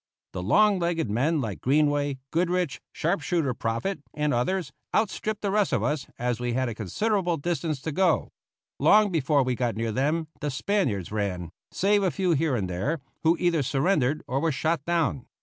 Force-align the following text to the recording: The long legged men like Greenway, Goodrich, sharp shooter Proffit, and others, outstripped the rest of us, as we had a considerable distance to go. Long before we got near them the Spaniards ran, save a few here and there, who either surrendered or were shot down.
The 0.33 0.41
long 0.41 0.79
legged 0.79 1.11
men 1.11 1.41
like 1.41 1.61
Greenway, 1.61 2.17
Goodrich, 2.31 2.81
sharp 2.91 3.21
shooter 3.21 3.53
Proffit, 3.53 4.01
and 4.15 4.33
others, 4.33 4.71
outstripped 4.95 5.43
the 5.43 5.51
rest 5.51 5.71
of 5.71 5.83
us, 5.83 6.07
as 6.17 6.39
we 6.39 6.53
had 6.53 6.67
a 6.67 6.73
considerable 6.73 7.37
distance 7.37 7.79
to 7.81 7.91
go. 7.91 8.31
Long 8.79 9.11
before 9.11 9.43
we 9.43 9.53
got 9.53 9.75
near 9.75 9.91
them 9.91 10.27
the 10.39 10.49
Spaniards 10.49 11.11
ran, 11.11 11.51
save 11.69 12.01
a 12.01 12.09
few 12.09 12.31
here 12.31 12.55
and 12.55 12.67
there, 12.67 12.99
who 13.21 13.37
either 13.39 13.61
surrendered 13.61 14.23
or 14.25 14.39
were 14.39 14.51
shot 14.51 14.83
down. 14.85 15.27